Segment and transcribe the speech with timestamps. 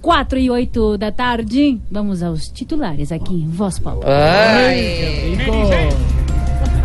[0.00, 1.78] 4 e 8 da tarde.
[1.90, 3.44] Vamos aos titulares aqui.
[3.48, 4.02] Voz Paulo.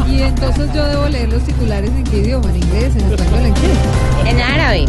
[0.07, 3.53] Y entonces yo debo leer los titulares en qué idioma, en inglés, en español, en
[3.53, 4.29] qué.
[4.29, 4.85] En árabe.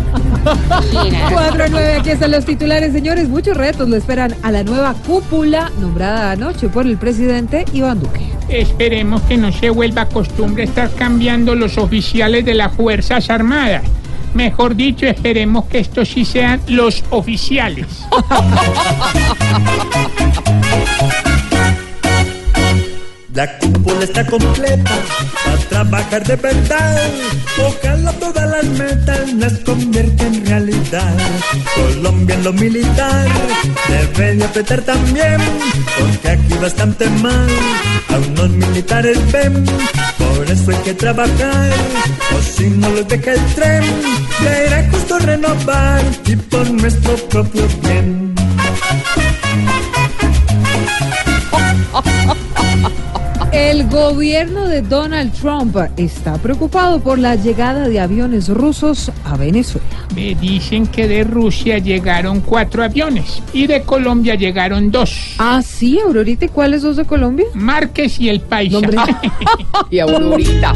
[1.32, 3.28] 4 a 9, aquí están los titulares, señores.
[3.28, 8.26] Muchos retos lo esperan a la nueva cúpula nombrada anoche por el presidente Iván Duque.
[8.48, 13.82] Esperemos que no se vuelva costumbre estar cambiando los oficiales de las Fuerzas Armadas.
[14.36, 17.86] Mejor dicho, esperemos que estos sí sean los oficiales.
[23.32, 24.90] La cúpula está completa
[25.44, 27.10] para trabajar de verdad.
[27.66, 31.14] Ojalá todas las metas las convierta en realidad.
[31.74, 33.28] Colombia en lo militar
[33.88, 35.38] debe de apretar también,
[35.98, 37.48] porque aquí bastante mal
[38.08, 39.64] a unos militares ven.
[40.18, 41.72] Por eso hay que trabajar,
[42.36, 43.84] o si no los deja el tren,
[44.42, 48.34] ya era justo renovar y por nuestro propio bien.
[53.52, 59.86] El gobierno de Donald Trump está preocupado por la llegada de aviones rusos a Venezuela.
[60.14, 65.36] Me dicen que de Rusia llegaron cuatro aviones y de Colombia llegaron dos.
[65.38, 67.46] Ah, sí, Aurorita, ¿y cuáles dos de Colombia?
[67.54, 68.78] Márquez y el Paisa.
[69.90, 70.74] Y Aurorita.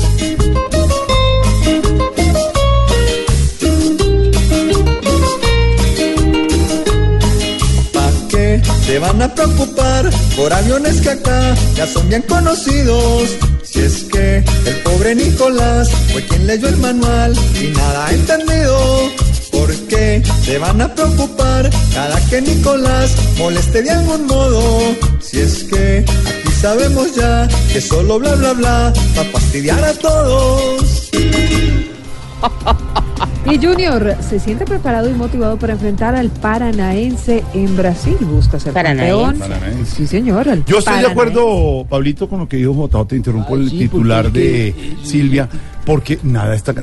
[9.01, 13.31] Van a preocupar por aviones que acá ya son bien conocidos?
[13.63, 19.11] Si es que el pobre Nicolás fue quien leyó el manual y nada ha entendido.
[19.51, 24.81] ¿Por qué se van a preocupar cada que Nicolás moleste de algún modo?
[25.21, 29.95] Si es que aquí sabemos ya que solo bla bla bla va a fastidiar a
[29.95, 31.11] todos.
[33.47, 38.17] Y Junior se siente preparado y motivado para enfrentar al Paranaense en Brasil.
[38.21, 39.39] Busca ser campeón.
[39.39, 39.97] Paranaense.
[39.97, 40.65] Sí, señor.
[40.67, 44.75] Yo estoy de acuerdo, Pablito, con lo que dijo Jotao, te interrumpo el titular de
[45.03, 45.49] Silvia,
[45.85, 46.75] porque nada está...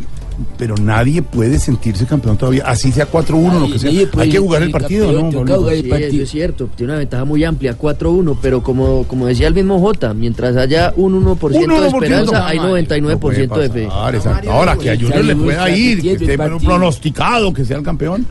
[0.58, 3.90] Pero nadie puede sentirse campeón todavía, así sea 4-1, lo que sea.
[4.18, 5.32] Hay que jugar el partido, ¿no?
[5.72, 9.80] Sí, es cierto, tiene una ventaja muy amplia, 4-1, pero como, como decía el mismo
[9.80, 13.90] Jota, mientras haya un 1%, de 1% esperanza, hay No 99% puede de fe.
[14.14, 14.52] exacto.
[14.52, 18.26] Ahora que a Junior le pueda ir, que esté pronosticado, que sea el campeón.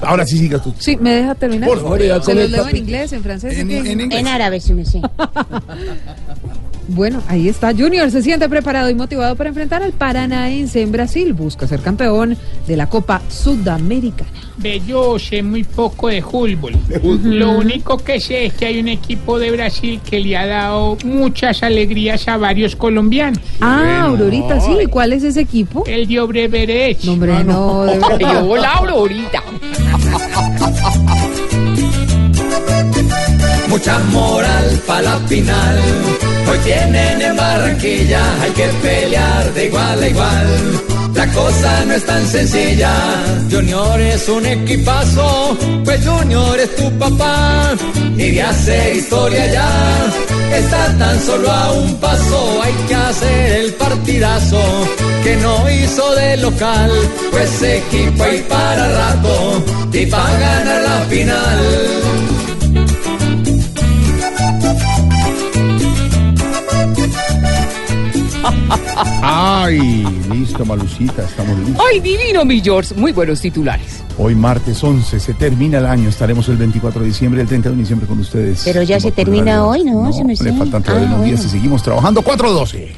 [0.00, 0.72] Ahora sí sigas tú.
[0.78, 1.68] Sí, ¿me deja terminar?
[1.68, 1.98] Por favor.
[2.22, 3.58] ¿Se los leo en inglés, en francés?
[3.58, 4.20] En, en inglés.
[4.20, 5.02] En árabe, sí me sé.
[6.88, 7.74] Bueno, ahí está.
[7.74, 11.34] Junior se siente preparado y motivado para enfrentar al Paranaense en Brasil.
[11.34, 14.30] Busca ser campeón de la Copa Sudamericana.
[14.56, 16.72] Ve, yo sé muy poco de fútbol.
[17.22, 20.96] Lo único que sé es que hay un equipo de Brasil que le ha dado
[21.04, 23.40] muchas alegrías a varios colombianos.
[23.60, 24.72] Ah, Aurorita, sí.
[24.90, 25.84] ¿Cuál es ese equipo?
[25.86, 27.04] El de Obreberech.
[27.04, 27.98] No, hombre, no, de.
[28.20, 29.42] Yo hola Aurorita.
[33.68, 35.78] Mucha moral para la final.
[36.50, 40.48] Hoy tienen en Barranquilla, hay que pelear de igual a igual.
[41.14, 42.94] La cosa no es tan sencilla.
[43.50, 47.74] Junior es un equipazo, pues Junior es tu papá.
[48.16, 49.70] Y de hacer historia ya,
[50.56, 52.62] está tan solo a un paso.
[52.62, 54.62] Hay que hacer el partidazo
[55.24, 56.90] que no hizo de local.
[57.30, 62.37] Pues equipo hay para rato y para ganar la final.
[69.22, 71.84] Ay, listo, Malucita, estamos listos.
[71.90, 72.94] Ay, divino, mi George.
[72.94, 74.02] Muy buenos titulares.
[74.18, 77.76] Hoy martes 11, se termina el año, estaremos el 24 de diciembre, el 30 de
[77.76, 78.62] diciembre con ustedes.
[78.64, 80.12] Pero ya se termina hoy, ¿no?
[80.12, 82.88] Se me le faltan todavía Ah, unos días y seguimos trabajando 4-12.